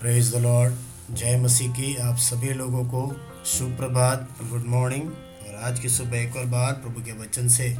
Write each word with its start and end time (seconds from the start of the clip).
Praise 0.00 0.34
the 0.34 0.38
Lord 0.38 0.74
जय 1.10 1.36
मसीह 1.36 1.70
की 1.72 1.96
आप 1.96 2.16
सभी 2.16 2.52
लोगों 2.54 2.84
को 2.84 3.00
सुप्रभात 3.44 4.28
गुड 4.42 4.66
मॉर्निंग 4.66 5.08
और 5.08 5.54
आज 5.62 5.80
की 5.80 5.88
सुबह 5.88 6.18
एक 6.18 6.36
और 6.36 6.44
बार 6.44 6.72
प्रभु 6.72 7.00
के 7.00 7.12
वचन 7.12 7.48
से 7.48 7.76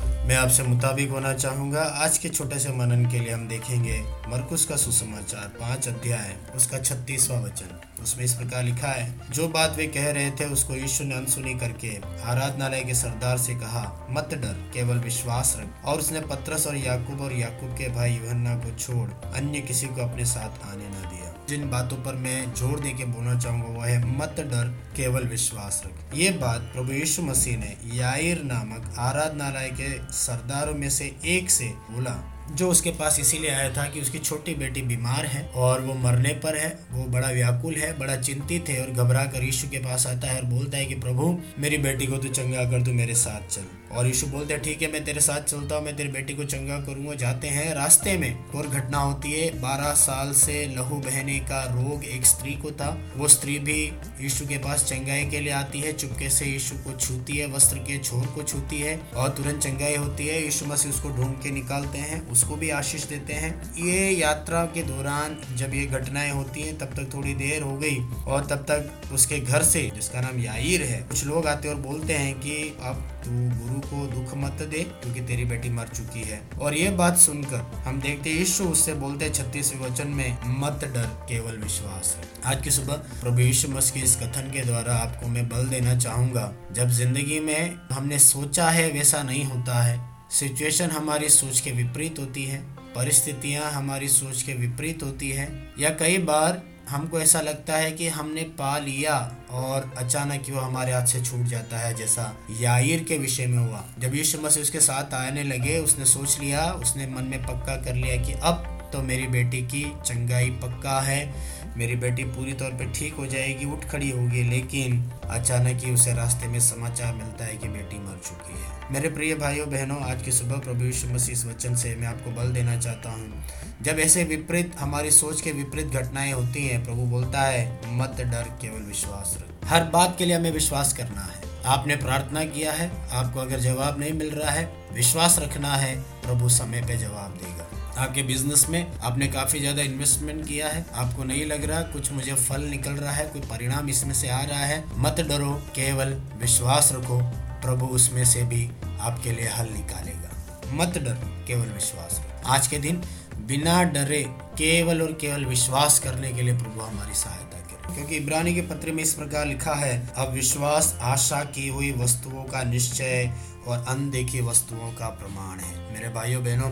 मैं 0.00 0.36
आपसे 0.36 0.62
मुताबिक 0.62 1.10
होना 1.10 1.32
चाहूँगा। 1.34 1.80
आज 1.80 2.18
के 2.18 2.28
छोटे 2.28 2.58
से 2.58 2.68
मनन 2.68 3.04
के 3.06 3.18
लिए 3.18 3.32
हम 3.32 3.46
देखेंगे 3.48 4.00
मरकुस 4.28 4.64
का 4.64 4.76
सुसमाचार, 4.76 5.46
पाँच 5.60 5.88
अध्याय, 5.88 6.34
उसका 6.56 6.78
छत्तीसवां 6.78 7.40
वचन। 7.42 7.80
उसमें 8.02 8.24
इस 8.24 8.34
प्रकार 8.34 8.64
लिखा 8.64 8.88
है, 8.88 9.14
जो 9.30 9.48
बात 9.48 9.76
वे 9.76 9.86
कह 9.86 10.10
रहे 10.10 10.30
थे, 10.30 10.44
उसको 10.44 10.74
यीशु 10.74 11.04
ने 11.04 11.14
अनसुनी 11.14 11.54
करके 11.54 11.94
आराधनालय 12.22 12.84
के 12.84 12.94
सरदार 12.94 13.38
से 13.38 13.54
कहा, 13.54 14.06
मत 14.10 14.34
डर, 14.34 14.54
केवल 14.74 14.98
विश्वास 14.98 15.56
रख। 15.60 15.84
और 15.84 15.98
उसने 15.98 16.20
पत्रस 16.20 16.66
और 16.66 16.76
याकूब 16.76 17.20
और 17.20 17.32
याकूब 17.32 17.70
के 17.70 17.88
भाई 17.88 18.12
यूहन्ना 18.12 18.54
को 18.54 18.76
छोड़, 18.78 19.08
अन्य 19.34 19.60
किसी 19.60 19.86
को 19.86 20.02
अपने 20.02 20.24
साथ 20.24 20.66
आने 20.66 20.88
न 20.88 21.10
दिया। 21.10 21.27
जिन 21.48 21.68
बातों 21.70 21.96
पर 21.96 22.14
मैं 22.14 22.54
ज़ोर 22.54 22.80
दे 22.80 22.90
के 22.92 23.04
बोलना 23.04 23.38
चाहूँगा 23.40 23.78
वह 23.78 23.86
है 23.86 24.16
मत 24.18 24.40
डर, 24.40 24.72
केवल 24.96 25.26
विश्वास 25.26 25.82
रख। 25.86 26.14
ये 26.14 26.30
बात 26.38 26.70
प्रभु 26.72 26.92
यीशु 26.92 27.22
मसीह 27.22 27.58
ने 27.58 27.76
याइर 27.96 28.42
नामक 28.44 28.94
आराधनालय 28.98 29.70
के 29.80 29.90
सरदारों 30.14 30.74
में 30.74 30.88
से 30.90 31.14
एक 31.26 31.50
से 31.50 31.68
बोला। 31.90 32.16
जो 32.52 32.70
उसके 32.70 32.90
पास 32.90 33.20
इसीलिए 33.20 33.50
आया 33.50 33.70
था 33.70 33.88
कि 33.88 34.00
उसकी 34.00 34.18
छोटी 34.18 34.54
बेटी 34.54 34.82
बीमार 34.82 35.26
है 35.26 35.48
और 35.54 35.80
वो 35.80 35.94
मरने 35.94 36.28
पर 36.28 36.56
है, 36.56 36.78
वो 36.90 37.04
बड़ा 37.04 37.28
व्याकुल 37.28 37.74
है, 37.74 37.98
बड़ा 37.98 38.16
चिंतित 38.16 38.68
है 38.68 38.86
और 38.86 38.90
घबरा 38.90 39.24
कर 39.24 39.44
यीशु 39.44 39.68
के 39.68 39.78
पास 39.78 40.06
आता 40.06 40.26
है 40.26 40.38
और 40.38 40.44
बोलता 40.44 40.78
है 40.78 40.86
कि, 40.86 40.94
प्रभु, 40.94 41.38
मेरी 41.58 41.78
बेटी 41.78 42.06
को 42.06 42.16
तो 42.16 42.28
चंगा 42.28 42.64
कर, 42.64 42.82
तू 42.82 42.92
मेरे 42.92 43.14
साथ 43.14 43.54
चल। 43.54 43.62
और 43.92 44.06
यीशु 44.06 44.26
बोलते 44.26 44.54
हैं, 44.54 44.62
ठीक 44.62 44.82
है, 44.82 44.92
मैं 44.92 45.04
तेरे 45.04 45.20
साथ 45.20 45.40
चलता 45.40 45.74
हूँ, 45.74 45.84
मैं 45.84 45.96
तेरी 45.96 46.08
बेटी 46.08 46.34
को 46.34 46.44
चंगा 46.44 46.80
करूँगा। 46.80 47.14
जाते 47.14 47.48
हैं 47.48 47.74
रास्ते 47.74 48.18
में 48.18 48.48
और 48.48 48.66
घटना 48.66 48.98
होती 48.98 49.32
है, 49.32 49.60
बारह 49.60 49.92
साल 49.92 50.32
से 50.32 50.74
लहू 50.76 50.96
बहने 50.96 51.38
का 51.38 51.64
रोग 51.64 52.04
एक 52.04 52.26
स्त्री 52.26 52.52
को 52.52 52.70
था। 52.70 53.12
वो 53.16 53.28
स्त्री 53.28 53.58
भी 53.58 53.92
यीशु 54.20 54.46
के 54.46 54.58
पास 54.58 54.84
चंगाई 54.84 55.24
के 55.24 55.40
लिए 55.40 55.52
आती 55.52 55.80
है, 55.80 55.92
चुपके 55.92 56.30
से 56.30 56.44
यीशु 56.44 56.74
को 56.74 56.92
छूती 56.92 57.36
है, 57.36 57.46
वस्त्र 57.46 57.78
के 57.78 57.98
छोर 57.98 58.26
को 58.26 58.42
छूती 58.42 58.78
है 58.78 59.00
और 59.16 59.28
तुरंत 59.28 59.62
चंगाई 59.62 59.96
होती 59.96 60.26
है। 60.26 60.44
यीशु 60.44 60.66
मसीह 60.66 60.92
उसको 60.92 61.08
ढूंढ 61.08 61.34
के 61.42 61.50
निकालते 61.50 61.98
हैं 61.98 62.28
उसको 62.38 62.56
भी 62.56 62.70
आशीष 62.70 63.04
देते 63.04 63.32
हैं। 63.32 63.74
ये 63.74 64.10
यात्रा 64.10 64.64
के 64.64 64.82
दौरान 64.82 65.36
जब 65.56 65.74
ये 65.74 65.84
घटनाएँ 65.86 66.30
होती 66.30 66.62
हैं, 66.62 66.78
तब 66.78 66.86
तक 66.86 67.14
थोड़ी 67.14 67.34
देर 67.34 67.62
हो 67.62 67.76
गई 67.76 67.96
और 68.26 68.46
तब 68.46 68.56
तक 68.56 69.10
उसके 69.12 69.40
घर 69.40 69.62
से, 69.62 69.90
जिसका 69.94 70.20
नाम 70.20 70.38
याईर 70.40 70.82
है, 70.82 71.00
कुछ 71.02 71.24
लोग 71.26 71.46
आते 71.46 71.68
और 71.68 71.74
बोलते 71.74 72.12
हैं 72.12 72.34
कि, 72.34 72.76
अब 72.82 73.08
तू 73.24 73.30
गुरु 73.30 73.80
को 73.80 74.06
दुख 74.06 74.36
मत 74.36 74.62
दे, 74.62 74.78
क्योंकि 74.78 75.20
तेरी 75.20 75.44
बेटी 75.44 75.68
मर 75.68 75.88
चुकी 75.88 76.22
है। 76.22 76.40
और 76.60 76.74
ये 76.74 76.90
बात 76.90 77.16
सुनकर 77.16 77.82
हम 77.84 78.00
देखते 78.00 78.30
यीशु 78.30 78.64
उससे 78.64 78.94
बोलते 78.94 79.30
छत्तीस 79.30 79.72
वचन 79.76 80.08
में, 80.08 80.38
मत 80.46 80.84
डर, 80.84 81.06
केवल 81.28 81.56
विश्वास 81.56 82.16
है। 82.18 82.54
आज 82.54 82.62
की 82.62 82.70
सुबह 82.70 82.94
प्रभु 82.94 83.40
यीशु 83.40 83.68
मसीह 83.68 83.94
के 83.94 84.00
इस 84.00 84.16
कथन 84.16 84.50
के 84.52 84.64
द्वारा 84.64 84.94
आपको 84.94 85.28
मैं 85.28 85.48
बल 85.48 85.68
देना 85.68 85.98
चाहूँगा। 85.98 86.52
जब 86.72 86.88
ज़िंदगी 86.88 87.40
में 87.40 87.78
हमने 87.92 88.18
सोचा 88.18 88.70
है, 88.70 88.90
वैसा 88.90 89.22
नहीं 89.22 89.44
होता 89.44 89.82
है। 89.82 90.17
सिचुएशन 90.30 90.90
हमारी 90.90 91.28
सोच 91.28 91.60
के 91.60 91.70
विपरीत 91.70 92.18
होती 92.18 92.44
है, 92.44 92.58
परिस्थितियाँ 92.94 93.70
हमारी 93.70 94.08
सोच 94.08 94.42
के 94.42 94.54
विपरीत 94.54 95.02
होती 95.02 95.30
है, 95.30 95.72
या 95.78 95.90
कई 95.90 96.18
बार 96.18 96.62
हमको 96.88 97.20
ऐसा 97.20 97.40
लगता 97.40 97.76
है 97.76 97.92
कि 97.92 98.08
हमने 98.08 98.42
पा 98.42 98.78
लिया 98.78 99.16
और 99.50 99.94
अचानक 99.98 100.44
वो 100.50 100.60
हमारे 100.60 100.92
हाथ 100.92 101.06
से 101.06 101.22
छूट 101.22 101.46
जाता 101.46 101.78
है, 101.78 101.94
जैसा 101.94 102.36
याइर 102.60 103.04
के 103.04 103.18
विषय 103.18 103.46
में 103.46 103.58
हुआ। 103.58 103.84
जब 103.98 104.14
यीशु 104.14 104.38
मसीह 104.40 104.62
उसके 104.62 104.80
साथ 104.80 105.14
आने 105.14 105.42
लगे, 105.42 105.78
उसने 105.78 106.04
सोच 106.04 106.38
लिया, 106.40 106.72
उसने 106.72 107.06
मन 107.06 107.24
में 107.24 107.42
पक्का 107.42 107.76
कर 107.76 107.94
लिया 107.94 108.16
कि 108.16 108.32
अब 108.32 108.77
तो 108.92 109.02
मेरी 109.02 109.26
बेटी 109.26 109.62
की 109.62 109.92
चंगाई 110.06 110.50
पक्का 110.50 111.00
है। 111.00 111.34
मेरी 111.76 111.96
बेटी 111.96 112.24
पूरी 112.24 112.52
तौर 112.52 112.70
पे 112.70 112.92
ठीक 112.92 113.14
हो 113.14 113.26
जाएगी, 113.26 113.64
उठ 113.64 113.84
खड़ी 113.84 114.10
होगी, 114.10 114.42
लेकिन 114.42 115.10
अचानक 115.30 115.84
ही 115.84 115.90
उसे 115.90 116.14
रास्ते 116.14 116.48
में 116.48 116.60
समाचार 116.60 117.14
मिलता 117.14 117.44
है 117.44 117.56
कि 117.56 117.68
बेटी 117.68 117.98
मर 117.98 118.20
चुकी 118.24 118.62
है। 118.62 118.92
मेरे 118.92 119.08
प्रिय 119.08 119.34
भाइयों, 119.34 119.70
बहनों, 119.70 120.00
आज 120.00 120.22
की 120.22 120.32
सुबह 120.32 120.58
प्रभु 120.58 120.84
यीशु 120.84 121.08
मसीह 121.08 121.32
इस 121.32 121.46
वचन 121.46 121.74
से 121.74 121.96
मैं 121.96 122.06
आपको 122.06 122.30
बल 122.30 122.52
देना 122.52 122.76
चाहता 122.76 123.10
हूँ। 123.10 123.44
जब 123.82 123.98
ऐसे 123.98 124.24
विपरीत, 124.24 124.72
हमारी 124.78 125.10
सोच 125.10 125.40
के 125.40 125.52
विपरीत 125.52 125.86
घटनाएँ 125.86 126.32
होती 126.32 126.66
हैं, 126.66 126.84
प्रभु 126.84 127.02
बोलता 127.02 127.40
है, 127.40 127.80
मत 127.86 128.16
डर, 128.18 128.58
केवल 128.60 128.82
विश्वास 128.82 129.38
रख। 129.40 129.68
हर 129.68 129.84
बात 129.84 130.18
के 130.18 130.24
लिए 130.24 130.36
हमें 130.36 130.50
विश्वास 130.50 130.92
करना 130.92 131.20
है। 131.20 131.48
आपने 131.66 131.96
प्रार्थना 131.96 132.44
किया 132.44 132.72
है, 132.72 132.90
आपको 133.10 133.40
अगर 133.40 133.60
जवाब 133.60 134.00
नहीं 134.00 134.12
मिल 134.12 134.30
रहा 134.30 134.50
है, 134.50 134.72
विश्वास 134.92 135.38
रखना 135.38 135.74
है, 135.74 136.00
प्रभु 136.00 136.48
समय 136.48 136.80
पे 136.80 136.96
जवाब 136.96 137.30
देगा। 137.30 137.77
आपके 137.98 138.22
बिज़नेस 138.22 138.66
में 138.68 138.98
आपने 139.00 139.26
काफ़ी 139.26 139.60
ज़्यादा 139.60 139.82
इन्वेस्टमेंट 139.82 140.46
किया 140.48 140.68
है। 140.68 140.86
आपको 140.94 141.24
नहीं 141.24 141.46
लग 141.46 141.64
रहा, 141.64 141.80
कुछ 141.82 142.12
मुझे 142.12 142.34
फल 142.34 142.60
निकल 142.60 142.90
रहा 142.90 143.12
है, 143.12 143.24
कोई 143.26 143.40
परिणाम 143.40 143.88
इसमें 143.88 144.14
से 144.14 144.28
आ 144.28 144.42
रहा 144.42 144.64
है? 144.64 144.84
मत 144.96 145.20
डरो, 145.20 145.52
केवल 145.54 146.08
विश्वास 146.40 146.92
रखो, 146.92 147.18
प्रभु 147.62 147.86
उसमें 147.86 148.24
से 148.24 148.42
भी 148.42 148.70
आपके 149.00 149.32
लिए 149.32 149.48
हल 149.48 149.68
निकालेगा। 149.68 150.30
मत 150.72 150.98
डर, 150.98 151.14
केवल 151.46 151.68
विश्वास 151.68 152.20
रखो। 152.20 152.48
आज 152.48 152.66
के 152.66 152.78
दिन 152.78 153.02
बिना 153.38 153.82
डरे, 153.82 154.22
केवल 154.58 155.02
और 155.02 155.12
केवल 155.12 155.44
विश्वास 155.44 155.98
करने 155.98 156.32
के 156.32 156.42
लिए 156.42 156.54
प्रभु 156.54 156.80
हमारी 156.80 157.14
सहायता 157.14 157.58
करे। 157.58 157.94
क्योंकि 157.94 158.16
इब्रानी 158.16 158.54
के 158.54 158.60
पत्र 158.60 158.92
में 158.92 159.02
इस 159.02 159.14
प्रकार 159.14 159.46
लिखा 159.46 159.74
है, 159.74 160.14
अब 160.16 160.32
विश्वास, 160.32 160.98
आशा 161.00 161.42
की 161.44 161.68
हुई 161.68 161.92
वस्तुओं 161.92 162.44
का 162.44 162.62
निश्चय 162.62 163.32
और 163.66 163.84
अनदेखी 163.88 164.40
वस्तुओं 164.40 164.92
का 164.92 165.08
प्रमाण 165.08 165.58
है। 165.58 165.92
मेरे 165.94 166.08
भाइयों, 166.08 166.44
बहनों 166.44 166.70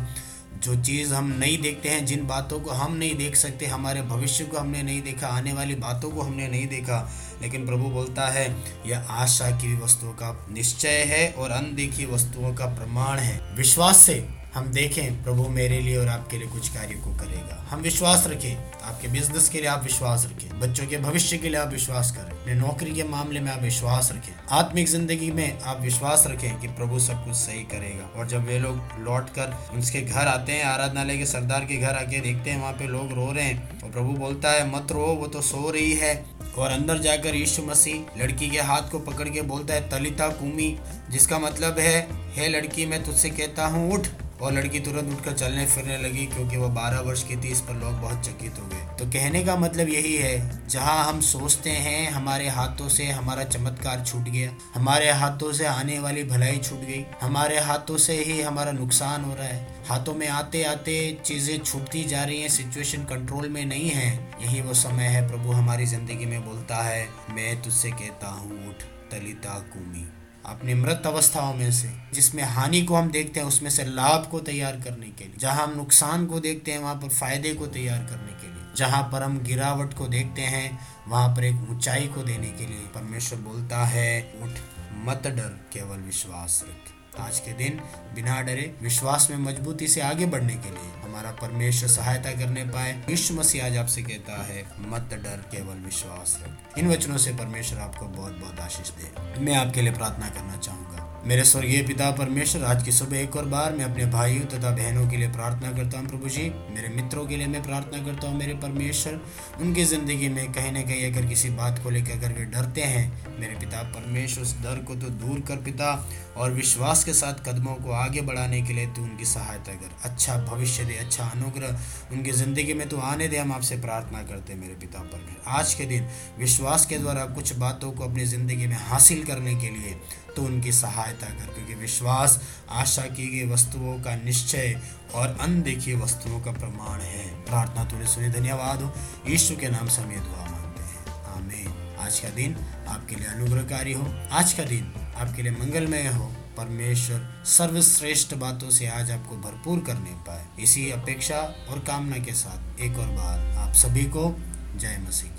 जो 0.65 0.83
चीज़ 0.83 1.15
हम 1.15 1.27
नहीं 1.39 1.63
देखते 1.63 1.89
हैं, 1.89 2.07
जिन 2.07 2.27
बातों 2.27 2.61
को 2.61 2.71
हम 2.71 2.97
नहीं 2.97 3.17
देख 3.17 3.37
सकते, 3.37 3.67
हमारे 3.67 4.03
भविष्य 4.03 4.45
को 4.45 4.59
हमने 4.59 4.83
नहीं 4.83 5.03
देखा, 5.03 5.27
आने 5.27 5.53
वाली 5.53 5.75
बातों 5.75 6.11
को 6.11 6.21
हमने 6.21 6.49
नहीं 6.49 6.67
देखा, 6.67 7.13
लेकिन 7.43 7.67
प्रभु 7.67 7.85
बोलता 7.85 8.29
है, 8.29 8.57
यह 8.87 8.99
आशा 8.99 9.51
की 9.51 9.77
वस्तुओं 9.77 10.13
का 10.13 10.47
निश्चय 10.51 11.05
है 11.09 11.33
और 11.33 11.51
अनदेखी 11.51 12.07
वस्तुओं 12.07 12.55
का 12.55 12.67
प्रमाण 12.67 13.19
है। 13.19 13.57
विश्वास 13.57 13.97
से 13.97 14.29
हम 14.55 14.71
देखें 14.73 15.23
प्रभु 15.25 15.49
मेरे 15.49 15.81
लिए 15.81 15.97
और 15.97 16.09
आपके 16.09 16.39
लिए 16.39 16.49
कुछ 16.49 16.69
कार्य 16.69 16.95
को 16.97 17.11
करेगा। 17.15 17.57
हम 17.71 17.81
विश्वास 17.81 18.27
रखें, 18.27 18.57
आपके 18.83 19.09
बिज़नेस 19.09 19.49
के 19.49 19.59
लिए 19.59 19.69
आप 19.69 19.83
विश्वास 19.83 20.27
रखें, 20.27 20.59
बच्चों 20.61 20.87
के 20.87 20.97
भविष्य 20.99 21.39
के 21.39 21.49
लिए 21.49 21.61
आप 21.61 21.73
विश्वास 21.73 22.11
करें, 22.11 22.31
अपने 22.33 22.55
नौकरी 22.55 22.93
के 22.93 23.05
मामले 23.05 23.41
में 23.41 23.51
आप 23.53 23.63
विश्वास 23.63 24.11
रखें, 24.13 24.33
आत्मिक 24.53 24.89
ज़िंदगी 24.89 25.31
में 25.31 25.61
आप 25.61 25.81
विश्वास 25.81 26.25
रखें 26.27 26.59
कि 26.61 26.69
प्रभु 26.69 26.99
सब 26.99 27.25
कुछ 27.25 27.37
सही 27.37 27.63
करेगा। 27.65 28.09
और 28.17 28.29
जब 28.29 28.47
वे 28.47 28.59
लोग 28.59 28.81
लौट 28.99 29.31
कर 29.31 29.57
उसके 29.79 30.01
घर 30.01 30.27
आते 30.27 30.53
हैं, 30.53 30.65
आराधनालय 30.65 31.19
के 31.19 31.27
सरदार 31.27 31.65
के 31.65 31.77
घर 31.77 31.97
आके 31.97 32.21
देखते 32.21 32.51
हैं, 32.51 32.61
वहाँ 32.61 32.73
पे 32.73 32.87
लोग 32.87 33.13
रो 33.13 33.31
रहे 33.33 33.45
हैं 33.45 33.81
और 33.83 33.91
प्रभु 33.91 34.13
बोलता 34.15 34.53
है, 34.53 34.69
मत 34.71 34.93
रो, 34.93 35.07
वो 35.15 35.27
तो 35.27 35.43
सो 35.43 35.71
रही 35.71 35.93
है। 35.93 36.15
और 36.59 36.71
अंदर 36.71 36.99
जाकर 36.99 37.35
यीशु 37.35 37.63
मसीह 37.63 38.23
लड़की 38.23 38.49
के 38.51 38.61
हाथ 38.61 38.91
को 38.91 38.99
पकड़ 39.03 39.29
के 39.29 39.43
बोलता 39.45 39.75
है, 39.75 39.89
तलिता 39.91 40.29
कुमी, 40.29 40.77
जिसका 41.11 41.39
मतलब 41.39 41.79
है, 41.79 42.07
हे 42.35 42.49
लड़की, 42.49 42.87
मैं 42.87 43.05
तुझसे 43.05 43.31
कहता 43.31 43.67
हूँ, 43.67 43.91
उठ। 43.93 44.07
और 44.43 44.53
लड़की 44.53 44.81
तुरंत 44.81 45.13
उठकर 45.13 45.33
चलने 45.33 45.67
फिरने 45.67 45.99
लगी 45.99 46.27
क्योंकि 46.27 46.57
वह 46.57 46.69
बारह 46.69 47.01
वर्ष 47.01 47.23
की 47.23 47.37
थी, 47.37 47.49
इस 47.49 47.61
पर 47.61 47.75
लोग 47.75 47.93
बहुत 47.93 48.25
चकित 48.25 48.59
हो 48.59 48.67
गए। 48.67 48.97
तो 48.99 49.07
कहने 49.07 49.45
का 49.45 49.57
मतलब 49.57 49.89
यही 49.89 50.17
है, 50.17 50.69
जहाँ 50.69 51.05
हम 51.05 51.21
सोचते 51.21 51.71
हैं, 51.71 52.11
हमारे 52.11 52.49
हाथों 52.49 52.89
से 52.89 53.07
हमारा 53.07 53.45
चमत्कार 53.45 54.05
छूट 54.05 54.23
गया। 54.23 54.51
हमारे 54.75 55.11
हाथों 55.11 55.53
से 55.53 55.67
आने 55.67 55.99
वाली 55.99 56.25
भलाई 56.25 56.59
छूट 56.59 56.81
गई। 56.81 57.05
हमारे 57.21 57.59
हाथों 57.61 57.97
से 57.97 58.17
ही 58.25 58.41
हमारा 58.41 58.73
नुकसान 58.73 59.25
हो 59.25 59.35
रहा 59.35 59.47
है। 59.47 59.85
हाथों 59.89 60.15
में 60.15 60.29
आते 60.29 60.63
आते 60.65 61.19
चीज़ें 61.25 61.59
छूटती 61.59 62.05
जा 62.05 62.25
रही 62.25 62.41
हैं 62.41 62.49
सिचुएशन 62.49 63.05
कंट्रोल 63.05 63.49
में 63.49 63.65
नहीं 63.67 63.89
है। 63.91 64.31
यही 64.43 64.61
वो 64.61 64.75
समय 64.75 65.05
है, 65.05 65.29
प्रभु 65.29 65.53
हमारी 65.53 65.87
ज़िंदगी 65.87 66.27
में 66.27 66.47
बोलता 66.47 66.77
है, 66.77 67.09
मैं 67.31 67.63
तुझसे 67.63 67.91
कहता 67.91 68.29
हूँ, 68.29 68.69
उठ, 68.69 68.83
तलिता 69.11 69.59
कुमी। 69.73 70.07
अपनी 70.47 70.75
मृत 70.75 71.03
अवस्थाओं 71.07 71.55
में 71.55 71.73
से, 71.73 71.93
जिसमें 72.15 72.45
हानि 72.45 72.83
को 72.83 72.95
हम 72.97 73.11
देखते 73.11 73.41
हैं, 73.41 73.47
उसमें 73.47 73.71
से 73.71 73.85
लाभ 73.85 74.29
को 74.31 74.41
तैयार 74.41 74.73
करने 74.73 75.07
के 75.07 75.25
लिए। 75.25 75.35
जहाँ 75.39 75.67
हम 75.67 75.77
नुकसान 75.77 76.27
को 76.27 76.41
देखते 76.41 76.73
हैं, 76.73 76.79
वहाँ 76.79 76.95
पर 76.95 77.09
फ़ायदे 77.09 77.55
को 77.55 77.67
तैयार 77.67 77.99
करने 77.99 78.33
के 78.33 78.47
लिए। 78.47 78.63
जहाँ 78.77 79.03
पर 79.13 79.23
हम 79.23 79.39
गिरावट 79.39 79.95
को 79.95 80.07
देखते 80.07 80.43
हैं, 80.43 80.79
वहाँ 81.09 81.37
पर 81.37 81.45
एक 81.45 81.71
ऊंचाई 81.71 82.07
को 82.07 82.23
देने 82.23 82.47
के 82.47 82.67
लिए। 82.67 82.87
परमेश्वर 82.95 83.39
बोलता 83.39 83.85
है, 83.85 84.33
उठ, 84.43 84.51
मत 84.93 85.23
डर, 85.27 85.67
केवल 85.73 85.99
विश्वास 85.99 86.65
रख। 86.69 87.06
आज 87.21 87.41
के 87.41 87.53
दिन, 87.53 87.81
बिना 88.15 88.43
डरे 88.43 88.75
विश्वास 88.83 89.29
में 89.31 89.37
मजबूती 89.37 89.89
से 89.89 90.01
आगे 90.01 90.27
बढ़ने 90.27 90.55
के 90.55 90.71
लिए 90.71 91.03
हमारा 91.05 91.31
परमेश्वर 91.31 91.89
सहायता 91.89 92.31
करने 92.31 92.65
पाए। 92.65 93.05
विश्व 93.09 93.35
मसीह 93.35 93.67
आज 93.67 93.77
आपसे 93.77 94.03
कहता 94.03 94.45
है, 94.45 94.67
मत 94.79 95.09
डर, 95.13 95.45
केवल 95.51 95.77
विश्वास 95.77 96.39
रख। 96.43 96.79
इन 96.79 96.89
वचनों 96.89 97.19
से 97.19 97.33
परमेश्वर 97.33 97.79
आपको 97.79 98.07
बहुत 98.07 98.33
बहुत 98.33 98.61
आशीष 98.61 98.91
दे। 98.91 99.41
मैं 99.41 99.57
आपके 99.57 99.83
लिए 99.83 99.93
प्रार्थना 99.93 100.29
करना 100.29 100.57
चाहूँगा। 100.57 101.16
मेरे 101.27 101.45
स्वर्गीय 101.45 101.81
पिता 101.83 102.11
परमेश्वर, 102.11 102.65
आज 102.65 102.83
की 102.85 102.93
सुबह 102.93 103.19
एक 103.19 103.37
और 103.37 103.45
बार 103.45 103.73
मैं 103.73 103.85
अपने 103.85 104.05
भाइयों 104.07 104.45
तथा 104.49 104.71
बहनों 104.73 105.07
के 105.11 105.17
लिए 105.17 105.29
प्रार्थना 105.29 105.71
करता 105.73 105.99
हूँ 105.99 106.09
प्रभु 106.09 106.29
जी। 106.29 106.43
मेरे 106.71 106.89
मित्रों 106.89 107.25
के 107.27 107.37
लिए 107.37 107.47
मैं 107.47 107.63
प्रार्थना 107.63 108.03
करता 108.05 108.29
हूँ 108.29 108.39
मेरे 108.39 108.53
परमेश्वर। 108.57 109.19
उनकी 109.61 109.85
ज़िंदगी 109.85 110.29
में 110.29 110.53
कहीं 110.53 110.71
ना 110.73 110.83
कहीं 110.83 111.11
अगर 111.11 111.27
किसी 111.29 111.51
बात 111.53 111.83
को 111.83 111.91
लेकर 111.91 112.13
अगर 112.13 112.33
वे 112.33 112.45
डरते 112.45 112.83
हैं, 112.83 113.39
मेरे 113.39 113.55
पिता 113.57 113.83
परमेश्वर, 113.91 114.43
उस 114.43 114.55
डर 114.59 114.83
को 114.83 114.95
तो 114.97 115.09
दूर 115.17 115.41
कर 115.49 115.57
पिता, 115.65 115.89
और 116.37 116.53
विश्वास 116.53 117.03
के 117.05 117.13
साथ 117.13 117.43
कदमों 117.45 117.75
को 117.77 117.93
आगे 117.95 118.21
बढ़ाने 118.23 118.61
के 118.63 118.73
लिए 118.73 118.87
तू 118.87 119.03
उनकी 119.03 119.25
सहायता 119.25 119.73
कर। 119.73 120.09
अच्छा 120.09 120.37
भविष्य 120.45 120.85
दे 120.85 120.97
अच्छा 120.97 121.25
अनुग्रह 121.27 122.13
उनकी 122.13 122.33
ज़िंदगी 122.33 122.75
में 122.75 122.89
तो 122.89 122.99
आने 123.05 123.29
दे, 123.29 123.39
हम 123.39 123.53
आपसे 123.53 123.77
प्रार्थना 123.79 124.23
करते 124.23 124.53
हैं 124.53 124.61
मेरे 124.61 124.75
पिता 124.77 125.01
परमेश्वर। 125.03 125.51
आज 125.55 125.75
के 125.75 125.85
दिन 125.87 126.07
विश्वास 126.39 126.87
के 126.87 126.99
द्वारा 126.99 127.25
कुछ 127.35 127.53
बातों 127.59 127.93
को 127.93 128.05
अपनी 128.05 128.25
ज़िंदगी 128.27 128.67
में 128.67 128.77
हासिल 128.81 129.25
करने 129.25 129.55
के 129.57 129.71
लिए 129.71 129.97
तो 130.37 130.43
उनकी 130.43 130.73
सहायता 130.73 131.27
कर, 131.27 131.47
क्योंकि 131.47 131.75
विश्वास, 131.75 132.43
आशा 132.71 133.03
की 133.03 133.27
गई 133.29 133.49
वस्तुओं 133.51 134.01
का 134.03 134.17
निश्चय 134.17 134.81
और 135.15 135.39
अनदेखी 135.41 135.95
वस्तुओं 135.95 136.41
का 136.41 136.53
प्रमाण 136.53 137.01
है। 137.01 137.43
प्रार्थना 137.43 137.85
तुझे 137.85 138.07
सुनी, 138.07 138.29
धन्यवाद 138.29 138.83
हो। 138.83 138.95
यीशु 139.29 139.57
के 139.57 139.69
नाम 139.69 139.89
से 139.89 140.03
हम 140.03 140.13
ये 140.13 140.19
दुआ 140.19 140.45
मांगते 140.45 140.83
हैं। 140.83 141.07
आमीन। 141.35 141.97
आज 142.01 142.21
का 142.21 142.29
दिन 142.29 142.57
आपके 142.89 143.15
लिए 143.15 143.27
अनुग्रहकारी 143.27 143.93
हो। 143.93 144.29
आज 144.31 144.53
का 144.53 144.65
दिन 144.65 144.93
आपके 145.17 145.43
लिए 145.43 145.53
मंगलमय 145.53 146.07
हो। 146.07 146.27
परमेश्वर 146.57 147.43
सर्वश्रेष्ठ 147.45 148.35
बातों 148.35 148.71
से 148.71 148.87
आज 148.87 149.11
आपको 149.11 149.37
भरपूर 149.37 149.81
करने 149.81 150.11
पाए। 150.11 150.47
इसी 150.61 150.91
अपेक्षा 150.91 151.39
और 151.71 151.85
कामना 151.87 152.19
के 152.19 152.33
साथ 152.33 152.81
एक 152.81 152.99
और 152.99 153.09
बार 153.09 153.39
आप 153.57 153.75
सभी 153.75 154.05
को 154.05 154.37
जय 154.77 155.05
मसीह। 155.09 155.36